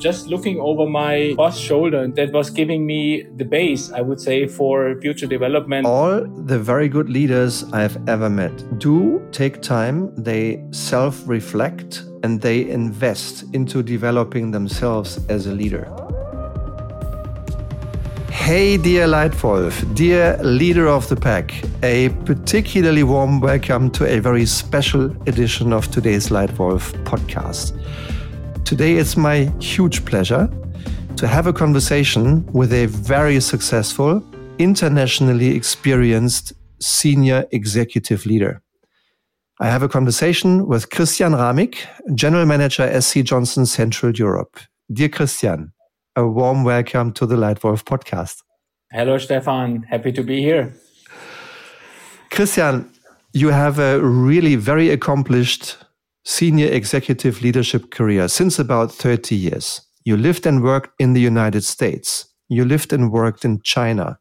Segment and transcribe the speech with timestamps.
[0.00, 4.46] just looking over my boss shoulder that was giving me the base i would say
[4.46, 5.86] for future development.
[5.86, 12.68] All the very good leaders i've ever met do take time they self-reflect and they
[12.68, 16.09] invest into developing themselves as a leader
[18.50, 21.54] Hey, dear Leitwolf, dear leader of the pack,
[21.84, 27.78] a particularly warm welcome to a very special edition of today's Leitwolf podcast.
[28.64, 30.50] Today it's my huge pleasure
[31.16, 34.20] to have a conversation with a very successful,
[34.58, 38.60] internationally experienced senior executive leader.
[39.60, 41.76] I have a conversation with Christian Rahmig,
[42.16, 44.58] General Manager SC Johnson Central Europe.
[44.92, 45.72] Dear Christian,
[46.16, 48.42] a warm welcome to the Leitwolf podcast.
[48.90, 49.84] Hello, Stefan.
[49.84, 50.74] Happy to be here.
[52.30, 52.90] Christian,
[53.32, 55.76] you have a really very accomplished
[56.24, 59.82] senior executive leadership career since about 30 years.
[60.04, 62.26] You lived and worked in the United States.
[62.48, 64.18] You lived and worked in China.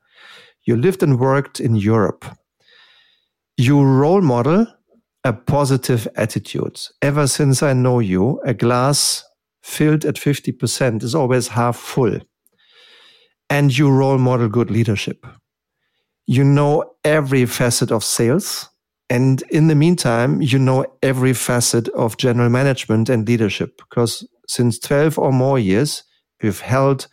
[0.66, 2.23] You lived and worked in Europe.
[3.58, 4.67] You role model
[5.23, 6.80] a positive attitude.
[7.02, 9.23] Ever since I know you, a glass
[9.62, 12.20] filled at 50% is always half full.
[13.50, 15.26] And you role model good leadership.
[16.28, 18.70] You know every facet of sales
[19.10, 24.78] and in the meantime, you know every facet of general management and leadership because since
[24.80, 26.04] 12 or more years,
[26.42, 27.08] you've held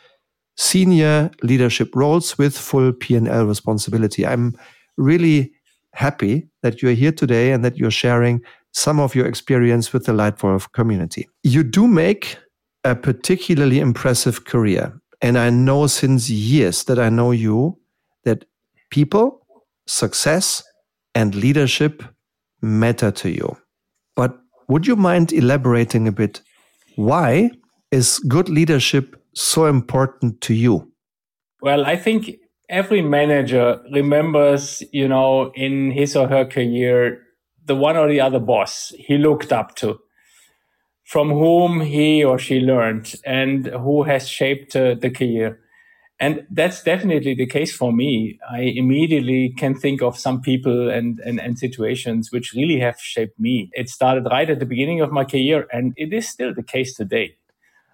[0.56, 4.26] senior leadership roles with full P&L responsibility.
[4.26, 4.54] I'm
[4.98, 5.52] really
[5.94, 8.42] happy that you're here today and that you're sharing
[8.76, 11.26] some of your experience with the Leitwolf community.
[11.42, 12.36] You do make
[12.84, 15.00] a particularly impressive career.
[15.22, 17.78] And I know since years that I know you
[18.24, 18.44] that
[18.90, 19.46] people,
[19.86, 20.62] success,
[21.14, 22.02] and leadership
[22.60, 23.56] matter to you.
[24.14, 24.36] But
[24.68, 26.42] would you mind elaborating a bit?
[26.96, 27.52] Why
[27.90, 30.92] is good leadership so important to you?
[31.62, 32.30] Well, I think
[32.68, 37.22] every manager remembers, you know, in his or her career,
[37.66, 40.00] the one or the other boss he looked up to,
[41.04, 45.60] from whom he or she learned, and who has shaped uh, the career.
[46.18, 48.38] And that's definitely the case for me.
[48.50, 53.38] I immediately can think of some people and, and, and situations which really have shaped
[53.38, 53.68] me.
[53.74, 56.94] It started right at the beginning of my career and it is still the case
[56.94, 57.36] today.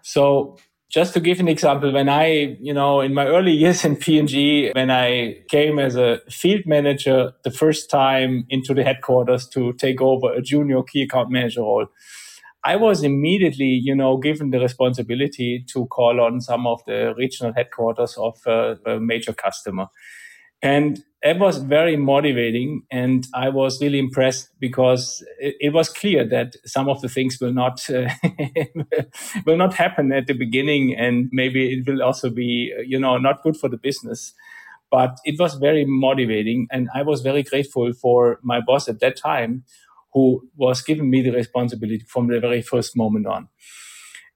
[0.03, 0.56] So
[0.92, 4.72] just to give an example, when I, you know, in my early years in P&G,
[4.75, 10.02] when I came as a field manager the first time into the headquarters to take
[10.02, 11.86] over a junior key account manager role,
[12.62, 17.54] I was immediately, you know, given the responsibility to call on some of the regional
[17.54, 19.86] headquarters of uh, a major customer.
[20.60, 22.83] And it was very motivating.
[22.91, 27.38] And I was really impressed because it, it was clear that some of the things
[27.41, 28.09] will not, uh,
[29.47, 30.97] will not happen at the beginning.
[30.97, 34.34] And maybe it will also be, you know, not good for the business.
[34.91, 36.66] But it was very motivating.
[36.71, 39.65] And I was very grateful for my boss at that time
[40.12, 43.49] who was giving me the responsibility from the very first moment on.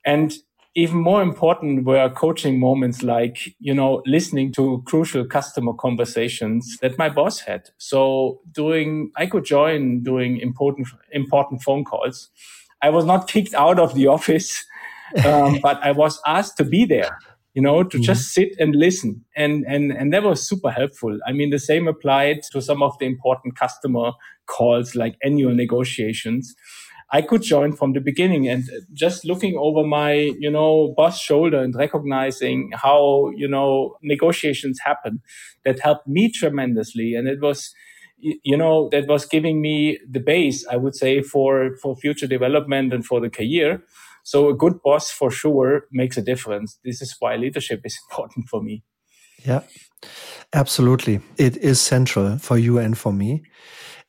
[0.04, 0.32] And
[0.76, 6.98] even more important were coaching moments like, you know, listening to crucial customer conversations that
[6.98, 7.70] my boss had.
[7.78, 12.28] So doing, I could join doing important, important phone calls.
[12.82, 14.62] I was not kicked out of the office,
[15.24, 17.18] um, but I was asked to be there
[17.56, 18.04] you know, to mm-hmm.
[18.04, 19.24] just sit and listen.
[19.34, 21.18] And, and, and that was super helpful.
[21.26, 24.12] I mean, the same applied to some of the important customer
[24.44, 26.54] calls like annual negotiations.
[27.12, 31.58] I could join from the beginning and just looking over my, you know, boss shoulder
[31.58, 35.20] and recognizing how, you know, negotiations happen
[35.64, 37.14] that helped me tremendously.
[37.14, 37.72] And it was,
[38.18, 42.92] you know, that was giving me the base, I would say, for, for future development
[42.92, 43.84] and for the career.
[44.24, 46.80] So a good boss for sure makes a difference.
[46.84, 48.82] This is why leadership is important for me.
[49.44, 49.62] Yeah,
[50.52, 51.20] absolutely.
[51.36, 53.44] It is central for you and for me.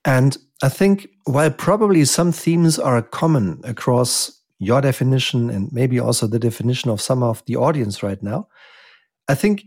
[0.04, 6.26] And I think while probably some themes are common across your definition and maybe also
[6.26, 8.48] the definition of some of the audience right now,
[9.28, 9.66] I think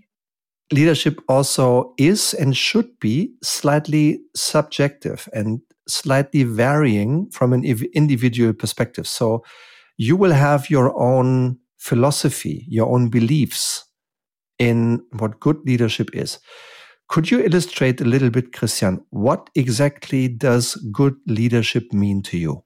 [0.72, 9.06] leadership also is and should be slightly subjective and slightly varying from an individual perspective.
[9.06, 9.44] So
[9.96, 13.84] you will have your own philosophy, your own beliefs
[14.58, 16.38] in what good leadership is.
[17.10, 19.04] Could you illustrate a little bit, Christian?
[19.10, 22.62] What exactly does good leadership mean to you?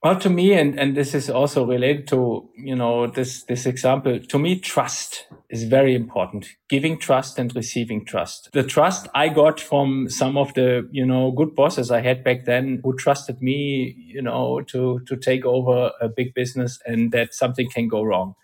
[0.00, 4.20] Well, to me, and, and this is also related to, you know, this, this example,
[4.20, 6.46] to me, trust is very important.
[6.68, 8.48] Giving trust and receiving trust.
[8.52, 12.44] The trust I got from some of the, you know, good bosses I had back
[12.44, 17.34] then who trusted me, you know, to, to take over a big business and that
[17.34, 18.34] something can go wrong.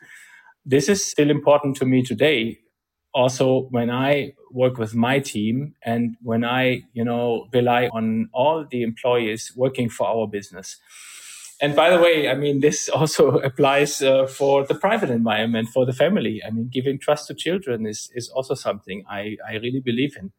[0.64, 2.58] This is still important to me today.
[3.16, 8.66] Also, when I work with my team and when I, you know, rely on all
[8.70, 10.76] the employees working for our business
[11.60, 15.86] and by the way, I mean, this also applies uh, for the private environment, for
[15.86, 16.42] the family.
[16.46, 20.32] I mean, giving trust to children is, is also something I, I really believe in.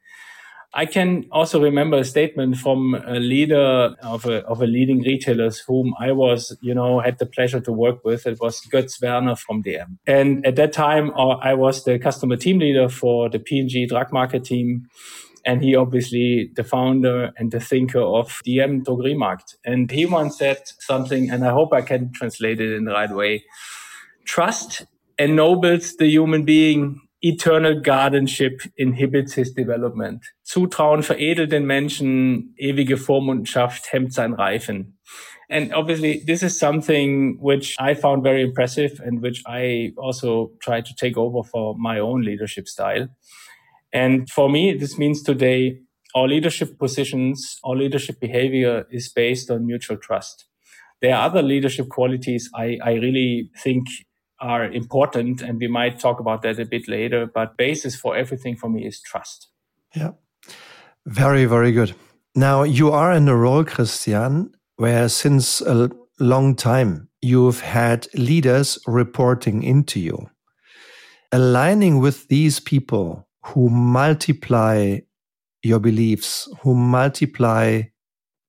[0.77, 5.57] I can also remember a statement from a leader of a, of a leading retailers
[5.57, 8.27] whom I was, you know, had the pleasure to work with.
[8.27, 9.97] It was Götz Werner from DM.
[10.05, 14.13] And at that time, uh, I was the customer team leader for the P&G drug
[14.13, 14.87] market team.
[15.47, 19.55] And he obviously the founder and the thinker of DM Drogeriemarkt.
[19.65, 23.09] And he once said something, and I hope I can translate it in the right
[23.09, 23.45] way.
[24.25, 24.85] Trust
[25.17, 27.01] ennobles the human being.
[27.27, 30.23] Eternal guardianship inhibits his development.
[30.45, 32.53] Zutrauen veredelt den Menschen.
[32.57, 34.97] Ewige Vormundschaft hemmt sein Reifen.
[35.49, 40.81] And obviously, this is something which I found very impressive and which I also try
[40.81, 43.07] to take over for my own leadership style.
[43.93, 45.79] And for me, this means today
[46.15, 50.45] our leadership positions, our leadership behavior is based on mutual trust.
[51.01, 53.87] There are other leadership qualities I, I really think
[54.39, 57.25] are important, and we might talk about that a bit later.
[57.25, 59.49] But basis for everything for me is trust.
[59.95, 60.11] Yeah,
[61.05, 61.95] very very good.
[62.35, 65.89] Now you are in a role, Christian, where since a
[66.19, 70.29] long time you've had leaders reporting into you.
[71.31, 74.99] Aligning with these people who multiply
[75.63, 77.81] your beliefs, who multiply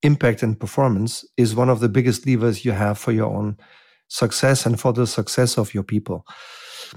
[0.02, 3.56] impact and performance is one of the biggest levers you have for your own
[4.08, 6.24] success and for the success of your people.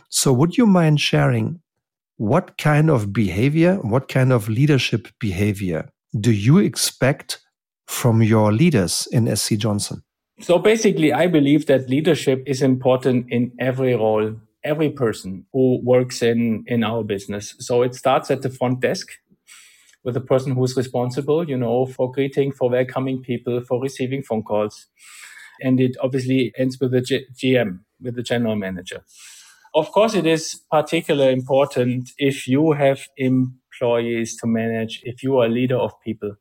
[0.09, 1.61] So, would you mind sharing
[2.17, 7.39] what kind of behavior, what kind of leadership behavior do you expect
[7.87, 10.03] from your leaders in SC Johnson?
[10.39, 16.21] So, basically, I believe that leadership is important in every role every person who works
[16.21, 17.55] in in our business.
[17.59, 19.07] So it starts at the front desk
[20.03, 24.43] with the person who's responsible, you know, for greeting, for welcoming people, for receiving phone
[24.43, 24.87] calls.
[25.61, 29.03] And it obviously ends with the G- GM, with the general manager.
[29.73, 35.45] Of course, it is particularly important if you have employees to manage, if you are
[35.45, 36.35] a leader of people.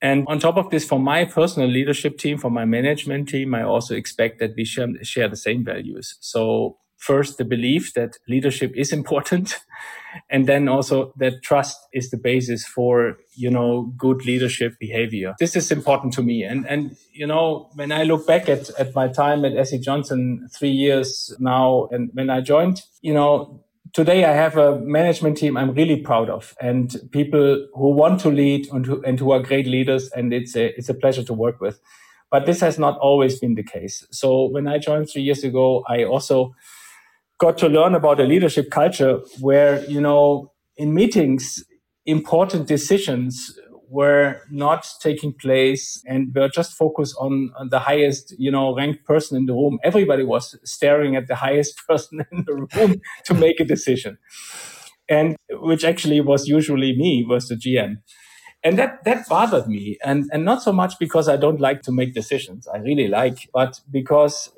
[0.00, 3.62] And on top of this, for my personal leadership team, for my management team, I
[3.62, 6.16] also expect that we share, share the same values.
[6.20, 9.56] So first the belief that leadership is important
[10.30, 15.34] and then also that trust is the basis for you know good leadership behavior.
[15.38, 16.42] This is important to me.
[16.42, 20.48] And and you know when i look back at at my time at SC Johnson
[20.52, 23.62] 3 years now and when i joined you know
[23.92, 28.28] today i have a management team i'm really proud of and people who want to
[28.28, 31.32] lead and who, and who are great leaders and it's a it's a pleasure to
[31.32, 31.80] work with.
[32.30, 34.06] But this has not always been the case.
[34.10, 36.54] So when i joined 3 years ago i also
[37.38, 41.64] got to learn about a leadership culture where, you know, in meetings,
[42.04, 43.58] important decisions
[43.88, 49.04] were not taking place and were just focused on, on, the highest, you know, ranked
[49.04, 49.78] person in the room.
[49.82, 54.18] Everybody was staring at the highest person in the room to make a decision.
[55.08, 57.96] And which actually was usually me, was the GM.
[58.62, 59.96] And that, that bothered me.
[60.04, 62.66] And, and not so much because I don't like to make decisions.
[62.68, 64.50] I really like, but because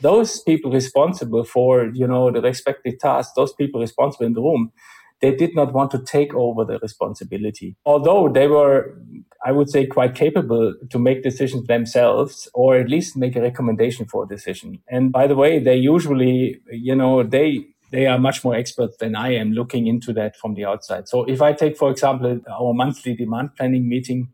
[0.00, 4.72] those people responsible for you know the respective tasks those people responsible in the room
[5.20, 8.96] they did not want to take over the responsibility although they were
[9.44, 14.06] i would say quite capable to make decisions themselves or at least make a recommendation
[14.06, 18.44] for a decision and by the way they usually you know they they are much
[18.44, 21.08] more expert than I am looking into that from the outside.
[21.08, 24.28] So if I take, for example, our monthly demand planning meeting,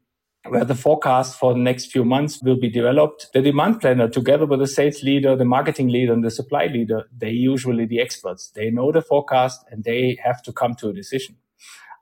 [0.49, 3.29] where the forecast for the next few months will be developed.
[3.33, 7.05] The demand planner, together with the sales leader, the marketing leader, and the supply leader,
[7.17, 8.51] they usually the experts.
[8.55, 11.37] They know the forecast and they have to come to a decision.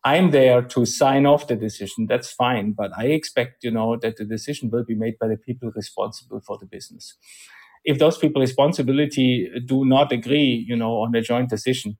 [0.05, 2.07] I'm there to sign off the decision.
[2.07, 2.73] That's fine.
[2.73, 6.41] But I expect, you know, that the decision will be made by the people responsible
[6.41, 7.15] for the business.
[7.85, 11.99] If those people responsibility do not agree, you know, on a joint decision,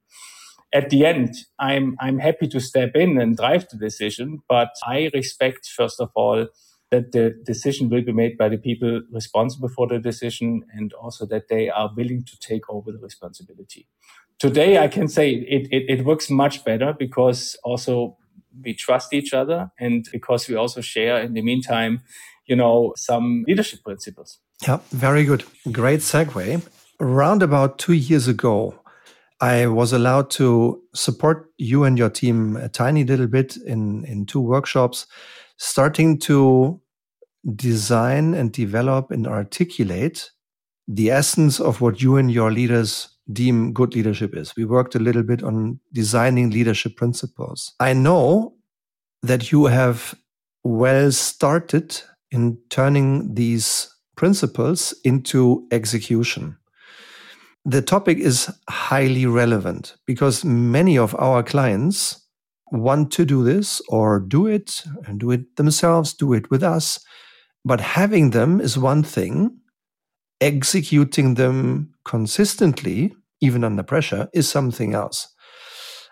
[0.75, 5.11] at the end, I'm I'm happy to step in and drive the decision, but I
[5.15, 6.49] respect first of all
[6.91, 11.25] that the decision will be made by the people responsible for the decision and also
[11.27, 13.89] that they are willing to take over the responsibility.
[14.39, 18.17] Today, I can say it, it, it works much better because also
[18.63, 22.03] we trust each other and because we also share in the meantime,
[22.47, 24.39] you know, some leadership principles.
[24.67, 25.45] Yeah, very good.
[25.73, 26.69] Great segue.
[27.01, 28.75] Around about two years ago,
[29.45, 34.25] I was allowed to support you and your team a tiny little bit in, in
[34.25, 35.07] two workshops,
[35.59, 36.81] starting to
[37.55, 40.31] design and develop and articulate
[40.89, 44.57] the essence of what you and your leaders deem good leadership is.
[44.57, 47.75] We worked a little bit on designing leadership principles.
[47.79, 48.55] I know
[49.23, 50.15] that you have
[50.63, 56.57] well started in turning these principles into execution.
[57.65, 62.21] The topic is highly relevant because many of our clients
[62.71, 67.01] want to do this or do it and do it themselves, do it with us.
[67.65, 69.59] But having them is one thing
[70.41, 75.29] executing them consistently, even under pressure, is something else.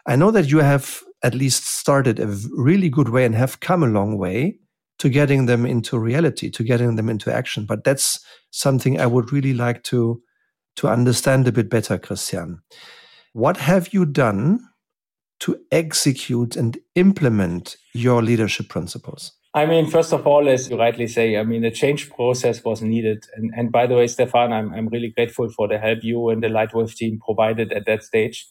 [0.06, 3.82] I know that you have at least started a really good way and have come
[3.82, 4.58] a long way
[4.98, 7.66] to getting them into reality, to getting them into action.
[7.66, 10.22] But that's something I would really like to,
[10.76, 12.62] to understand a bit better, Christian.
[13.32, 14.60] What have you done
[15.40, 19.32] to execute and implement your leadership principles?
[19.54, 22.80] I mean, first of all, as you rightly say, I mean, the change process was
[22.80, 23.26] needed.
[23.34, 26.42] And, and by the way, Stefan, I'm, I'm really grateful for the help you and
[26.42, 28.46] the Leitwolf team provided at that stage.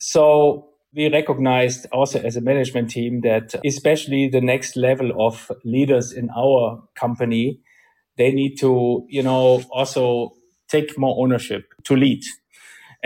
[0.00, 6.12] So we recognized also as a management team that especially the next level of leaders
[6.12, 7.60] in our company,
[8.16, 10.32] they need to, you know, also
[10.68, 12.22] take more ownership to lead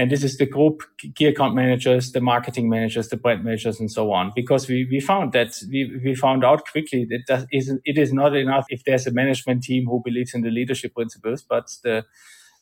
[0.00, 0.82] and this is the group
[1.14, 4.32] key account managers, the marketing managers, the brand managers, and so on.
[4.34, 8.10] Because we, we found that we, we found out quickly that that isn't, it is
[8.12, 12.04] not enough if there's a management team who believes in the leadership principles, but the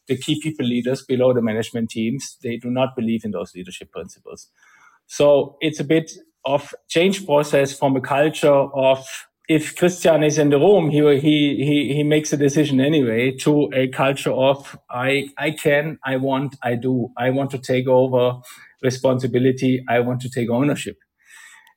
[0.08, 3.92] the key people leaders below the management teams, they do not believe in those leadership
[3.92, 4.48] principles.
[5.06, 6.10] So it's a bit
[6.46, 9.06] of change process from a culture of
[9.48, 13.70] if Christian is in the room, he he he he makes a decision anyway to
[13.72, 17.10] a culture of I I can, I want, I do.
[17.16, 18.40] I want to take over
[18.82, 19.82] responsibility.
[19.88, 20.98] I want to take ownership.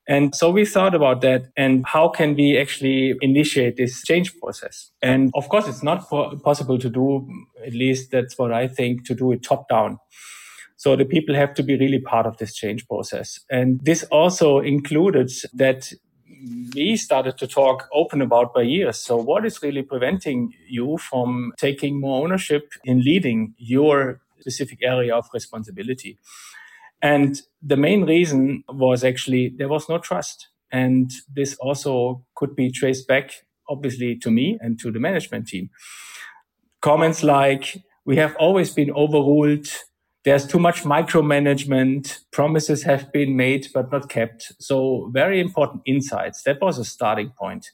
[0.08, 4.92] And so we thought about that and how can we actually initiate this change process?
[5.02, 6.10] And of course, it's not
[6.44, 7.30] possible to do,
[7.66, 10.00] at least that's what I think, to do it top down.
[10.76, 13.40] So the people have to be really part of this change process.
[13.52, 15.94] And this also included that
[16.76, 18.98] we started to talk open about by years.
[18.98, 25.16] So what is really preventing you from taking more ownership in leading your specific area
[25.16, 26.18] of responsibility?
[27.02, 30.50] And the main reason was actually there was no trust.
[30.72, 33.32] And this also could be traced back,
[33.68, 35.70] obviously, to me and to the management team.
[36.82, 39.68] Comments like, we have always been overruled
[40.24, 42.20] there's too much micromanagement.
[42.32, 44.52] Promises have been made but not kept.
[44.60, 46.44] So very important insights.
[46.44, 47.72] That was a starting point.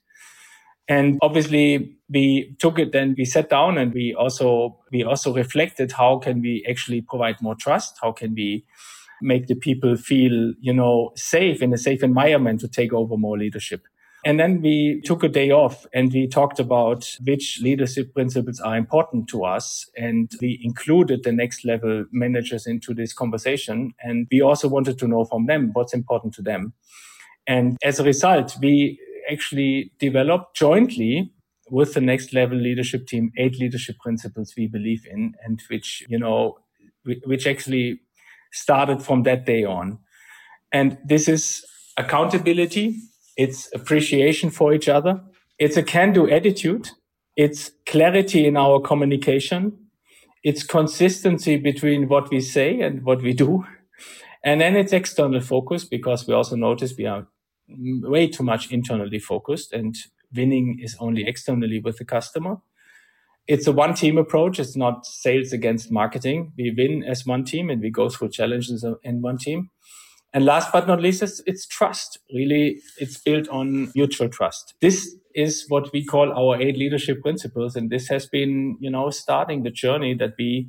[0.88, 5.92] And obviously we took it then we sat down and we also we also reflected
[5.92, 7.98] how can we actually provide more trust?
[8.02, 8.66] How can we
[9.22, 13.38] make the people feel, you know, safe in a safe environment to take over more
[13.38, 13.84] leadership?
[14.28, 18.76] And then we took a day off and we talked about which leadership principles are
[18.76, 19.90] important to us.
[19.96, 23.94] And we included the next level managers into this conversation.
[24.02, 26.74] And we also wanted to know from them what's important to them.
[27.48, 29.00] And as a result, we
[29.32, 31.32] actually developed jointly
[31.72, 36.20] with the next level leadership team eight leadership principles we believe in and which, you
[36.20, 36.58] know,
[37.24, 38.02] which actually
[38.52, 40.00] started from that day on.
[40.74, 41.66] And this is
[41.96, 42.98] accountability,
[43.38, 45.22] it's appreciation for each other.
[45.60, 46.90] It's a can do attitude.
[47.36, 49.78] It's clarity in our communication.
[50.44, 53.66] It's consistency between what we say and what we do.
[54.44, 57.28] And then it's external focus because we also notice we are
[57.68, 59.96] way too much internally focused and
[60.34, 62.58] winning is only externally with the customer.
[63.48, 64.60] It's a one team approach.
[64.60, 66.54] It's not sales against marketing.
[66.58, 69.70] We win as one team and we go through challenges in one team.
[70.34, 72.20] And last but not least, it's, it's trust.
[72.34, 74.74] Really, it's built on mutual trust.
[74.82, 77.76] This is what we call our eight leadership principles.
[77.76, 80.68] And this has been, you know, starting the journey that we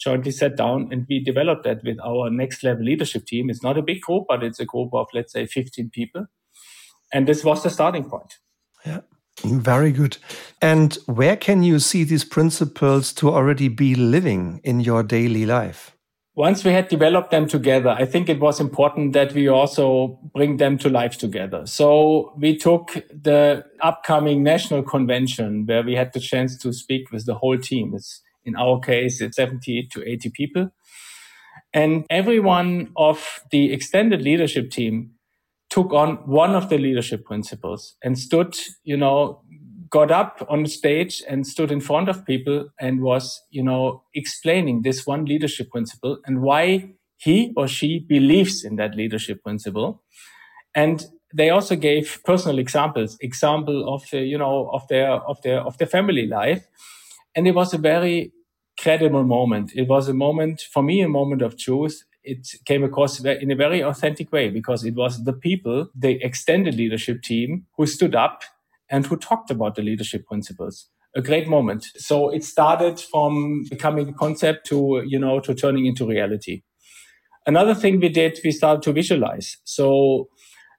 [0.00, 3.50] jointly sat down and we developed that with our next level leadership team.
[3.50, 6.26] It's not a big group, but it's a group of, let's say, 15 people.
[7.12, 8.38] And this was the starting point.
[8.84, 9.00] Yeah.
[9.42, 10.16] Very good.
[10.62, 15.93] And where can you see these principles to already be living in your daily life?
[16.36, 20.56] Once we had developed them together, I think it was important that we also bring
[20.56, 21.64] them to life together.
[21.66, 27.26] So we took the upcoming national convention where we had the chance to speak with
[27.26, 27.92] the whole team.
[27.94, 30.70] It's in our case, it's 70 to 80 people.
[31.72, 35.12] And everyone of the extended leadership team
[35.70, 39.40] took on one of the leadership principles and stood, you know,
[39.94, 44.82] got up on stage and stood in front of people and was, you know, explaining
[44.82, 50.02] this one leadership principle and why he or she believes in that leadership principle.
[50.74, 55.60] And they also gave personal examples, example of the, you know, of their, of their,
[55.60, 56.66] of their family life.
[57.36, 58.32] And it was a very
[58.76, 59.70] credible moment.
[59.76, 62.02] It was a moment, for me, a moment of truth.
[62.24, 66.74] It came across in a very authentic way because it was the people, the extended
[66.74, 68.42] leadership team who stood up
[68.90, 70.88] and who talked about the leadership principles.
[71.16, 71.86] A great moment.
[71.96, 76.62] So it started from becoming a concept to, you know, to turning into reality.
[77.46, 79.58] Another thing we did, we started to visualize.
[79.64, 80.28] So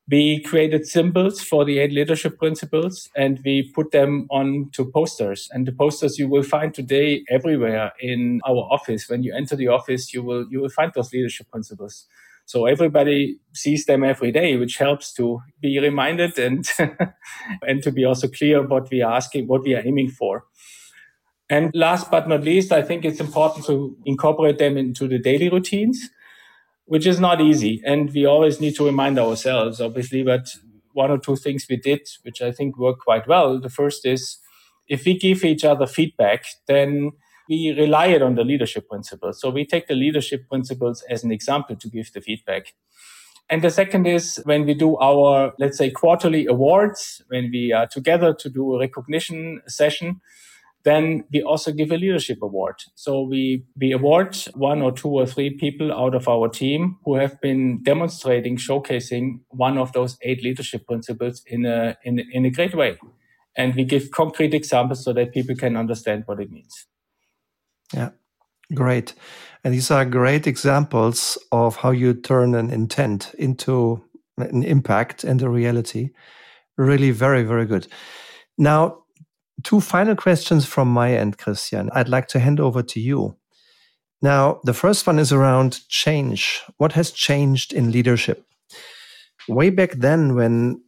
[0.09, 5.49] we created symbols for the eight leadership principles and we put them onto posters.
[5.51, 9.09] And the posters you will find today everywhere in our office.
[9.09, 12.05] When you enter the office, you will, you will find those leadership principles.
[12.45, 16.67] So everybody sees them every day, which helps to be reminded and,
[17.67, 20.45] and to be also clear what we are asking, what we are aiming for.
[21.49, 25.49] And last but not least, I think it's important to incorporate them into the daily
[25.49, 26.09] routines
[26.85, 27.81] which is not easy.
[27.85, 30.47] And we always need to remind ourselves, obviously, but
[30.93, 33.59] one or two things we did, which I think work quite well.
[33.59, 34.37] The first is
[34.87, 37.11] if we give each other feedback, then
[37.49, 39.39] we rely on the leadership principles.
[39.39, 42.73] So we take the leadership principles as an example to give the feedback.
[43.49, 47.85] And the second is when we do our, let's say, quarterly awards, when we are
[47.85, 50.21] together to do a recognition session,
[50.83, 52.75] then we also give a leadership award.
[52.93, 57.15] So we, we award one or two or three people out of our team who
[57.15, 62.51] have been demonstrating, showcasing one of those eight leadership principles in a, in, in a
[62.51, 62.97] great way.
[63.57, 66.87] And we give concrete examples so that people can understand what it means.
[67.93, 68.09] Yeah,
[68.73, 69.13] great.
[69.63, 74.03] And these are great examples of how you turn an intent into
[74.37, 76.11] an impact and a reality.
[76.77, 77.87] Really very, very good.
[78.57, 79.05] Now,
[79.63, 81.89] Two final questions from my end, Christian.
[81.93, 83.35] I'd like to hand over to you.
[84.21, 86.61] Now, the first one is around change.
[86.77, 88.45] What has changed in leadership?
[89.47, 90.81] Way back then, when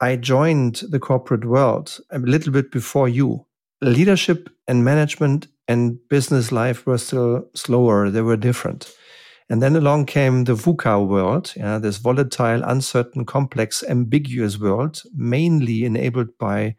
[0.00, 3.46] I joined the corporate world, a little bit before you,
[3.80, 8.10] leadership and management and business life were still slower.
[8.10, 8.92] They were different.
[9.50, 15.84] And then along came the VUCA world, yeah, this volatile, uncertain, complex, ambiguous world, mainly
[15.84, 16.76] enabled by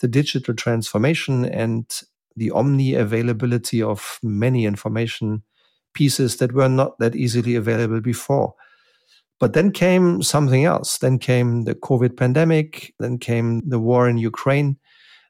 [0.00, 1.88] the digital transformation and
[2.34, 5.42] the omni availability of many information
[5.94, 8.54] pieces that were not that easily available before.
[9.38, 10.98] But then came something else.
[10.98, 12.94] Then came the COVID pandemic.
[12.98, 14.78] Then came the war in Ukraine,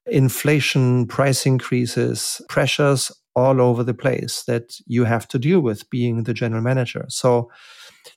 [0.06, 6.24] inflation, price increases, pressures all over the place that you have to deal with being
[6.24, 7.06] the general manager.
[7.08, 7.50] So,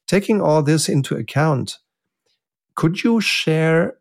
[0.08, 1.78] taking all this into account,
[2.76, 3.98] could you share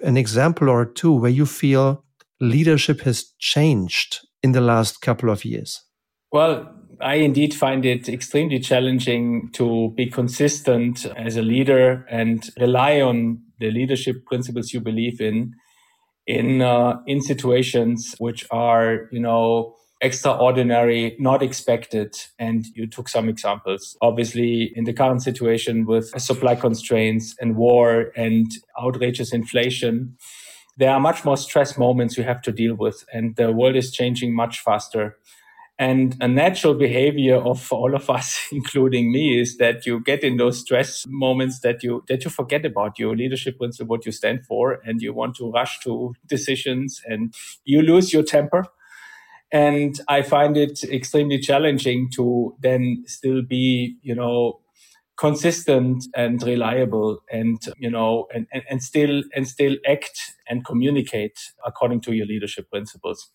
[0.00, 2.04] an example or two where you feel
[2.40, 5.82] leadership has changed in the last couple of years?
[6.30, 13.00] Well, I indeed find it extremely challenging to be consistent as a leader and rely
[13.00, 15.54] on the leadership principles you believe in
[16.28, 22.14] in uh, in situations which are you know extraordinary, not expected.
[22.38, 23.96] And you took some examples.
[24.00, 28.46] Obviously, in the current situation with supply constraints and war and
[28.80, 30.16] outrageous inflation,
[30.76, 33.90] there are much more stress moments you have to deal with, and the world is
[33.90, 35.16] changing much faster.
[35.80, 40.36] And a natural behavior of all of us, including me, is that you get in
[40.36, 44.44] those stress moments that you that you forget about your leadership principle, what you stand
[44.46, 47.32] for, and you want to rush to decisions, and
[47.64, 48.64] you lose your temper
[49.50, 54.60] and I find it extremely challenging to then still be, you know,
[55.16, 61.38] consistent and reliable and, you know, and, and, and still, and still act and communicate
[61.66, 63.30] according to your leadership principles.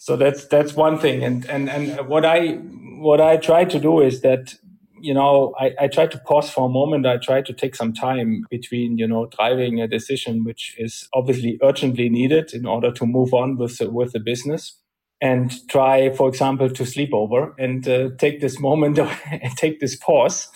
[0.00, 1.22] So that's, that's one thing.
[1.22, 2.54] And, and, and what I,
[2.98, 4.54] what I try to do is that
[5.02, 7.06] you know, I, I try to pause for a moment.
[7.06, 11.58] I try to take some time between, you know, driving a decision which is obviously
[11.62, 14.78] urgently needed in order to move on with with the business
[15.20, 18.98] and try, for example, to sleep over and uh, take this moment
[19.30, 20.48] and take this pause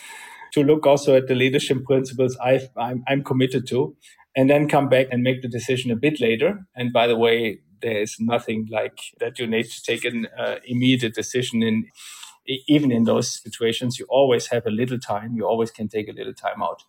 [0.53, 3.97] to look also at the leadership principles i I'm, I'm committed to,
[4.37, 6.61] and then come back and make the decision a bit later.
[6.77, 10.57] And by the way, there is nothing like that you need to take an uh,
[10.65, 11.85] immediate decision in.
[12.69, 15.35] Even in those situations, you always have a little time.
[15.35, 16.83] You always can take a little time out.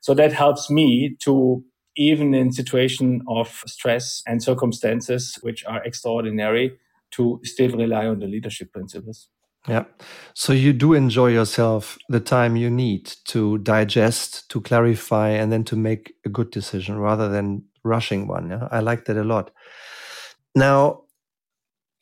[0.00, 1.62] So that helps me to
[1.94, 6.78] even in situation of stress and circumstances which are extraordinary
[7.10, 9.28] to still rely on the leadership principles.
[9.68, 9.84] Yeah.
[10.34, 15.64] So you do enjoy yourself the time you need to digest, to clarify, and then
[15.64, 18.50] to make a good decision rather than rushing one.
[18.50, 18.68] Yeah.
[18.70, 19.50] I like that a lot.
[20.58, 21.02] Now,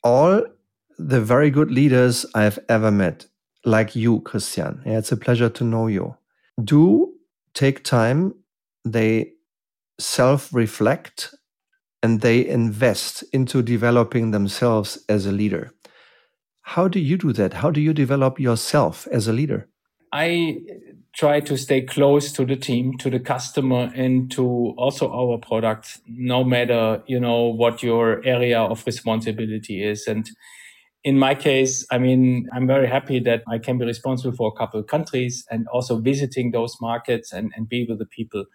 [0.03, 0.43] all
[0.97, 3.27] the very good leaders I've ever met
[3.65, 4.81] like you, Christian.
[4.83, 6.17] It's a pleasure to know you.
[6.63, 7.13] Do
[7.53, 8.33] take time,
[8.83, 9.33] they
[9.99, 11.35] self reflect,
[12.01, 15.69] and they invest into developing themselves as a leader.
[16.63, 17.53] How do you do that?
[17.53, 19.69] How do you develop yourself as a leader?
[20.11, 20.57] I
[21.17, 25.99] try to stay close to the team, to the customer, and to also our product,
[26.07, 30.05] no matter you know what your area of responsibility is.
[30.07, 30.29] And
[31.03, 34.57] in my case, I mean, I'm very happy that I can be responsible for a
[34.57, 38.45] couple of countries and also visiting those markets and, and be with the people.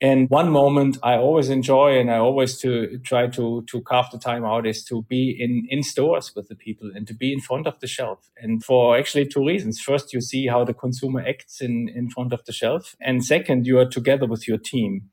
[0.00, 4.18] And one moment I always enjoy and I always to try to to carve the
[4.18, 7.40] time out is to be in in stores with the people and to be in
[7.40, 8.30] front of the shelf.
[8.40, 9.80] And for actually two reasons.
[9.80, 13.66] First, you see how the consumer acts in in front of the shelf, and second,
[13.66, 15.10] you are together with your team.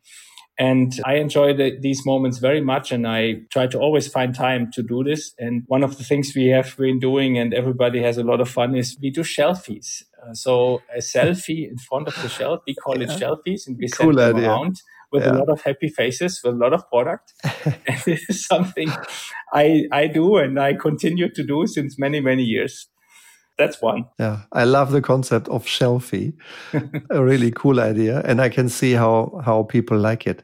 [0.57, 2.91] And I enjoy the, these moments very much.
[2.91, 5.33] And I try to always find time to do this.
[5.37, 8.49] And one of the things we have been doing and everybody has a lot of
[8.49, 10.03] fun is we do shelfies.
[10.23, 13.89] Uh, so a selfie in front of the shelf, we call it shelfies and we
[13.89, 14.49] cool send them idea.
[14.49, 15.31] around with yeah.
[15.31, 17.33] a lot of happy faces, with a lot of product.
[17.65, 18.89] and this is something
[19.53, 22.87] I, I do and I continue to do since many, many years
[23.57, 24.05] that's one.
[24.19, 26.33] Yeah, I love the concept of shelfie.
[27.09, 30.43] a really cool idea, and I can see how how people like it.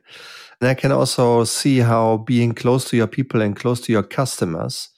[0.59, 4.03] And I can also see how being close to your people and close to your
[4.03, 4.89] customers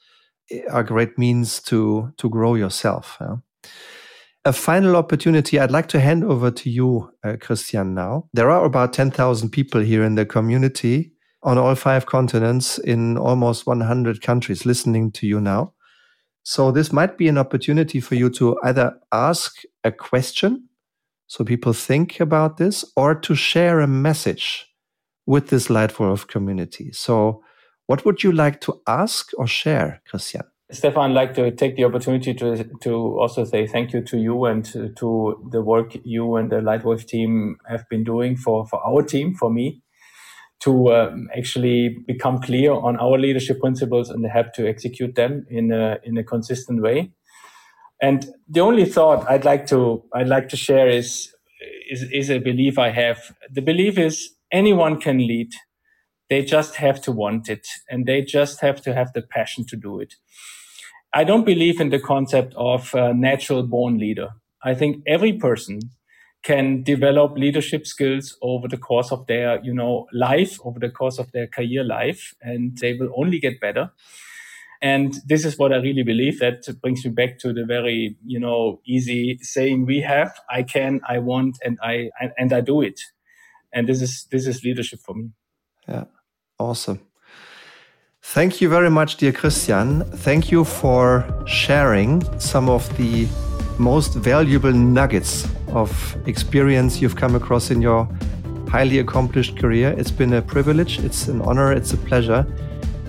[0.70, 3.18] are great means to to grow yourself.
[3.22, 3.38] Yeah?
[4.46, 7.94] A final opportunity I'd like to hand over to you, uh, Christian.
[7.94, 12.78] Now there are about ten thousand people here in the community on all five continents
[12.78, 15.73] in almost 100 countries listening to you now.
[16.44, 20.70] So this might be an opportunity for you to either ask a question
[21.28, 24.68] so people think about this or to share a message
[25.26, 26.92] with this Leitwolf community.
[26.92, 27.44] So
[27.88, 30.44] what would you like to ask or share, Christian?
[30.72, 34.46] Stefan, I'd like to take the opportunity to to also say thank you to you
[34.46, 38.84] and to, to the work you and the Leitwolf team have been doing for, for
[38.86, 39.83] our team, for me
[40.62, 45.72] to um, actually become clear on our leadership principles and help to execute them in
[45.72, 47.12] a, in a consistent way.
[48.02, 51.34] And the only thought I'd like to I'd like to share is,
[51.90, 53.34] is is a belief I have.
[53.50, 55.52] The belief is anyone can lead.
[56.30, 59.78] They just have to want it and they just have to have the passion to
[59.78, 60.16] do it.
[61.14, 64.30] I don't believe in the concept of a natural born leader.
[64.64, 65.80] I think every person
[66.44, 71.18] can develop leadership skills over the course of their, you know, life, over the course
[71.18, 73.92] of their career life, and they will only get better.
[74.82, 76.40] And this is what I really believe.
[76.40, 81.00] That brings me back to the very, you know, easy saying we have: "I can,
[81.08, 83.00] I want, and I and I do it."
[83.72, 85.30] And this is this is leadership for me.
[85.88, 86.04] Yeah,
[86.60, 87.00] awesome.
[88.22, 90.04] Thank you very much, dear Christian.
[90.18, 93.28] Thank you for sharing some of the
[93.78, 98.08] most valuable nuggets of experience you've come across in your
[98.70, 99.94] highly accomplished career.
[99.98, 102.46] It's been a privilege, it's an honor, it's a pleasure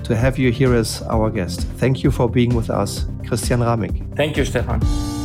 [0.04, 1.62] to have you here as our guest.
[1.78, 4.14] Thank you for being with us, Christian Rahmig.
[4.16, 5.23] Thank you, Stefan.